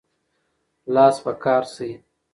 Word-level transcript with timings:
لاس 0.93 1.15
په 1.23 1.31
کار 1.43 1.63
شئ. 1.73 1.91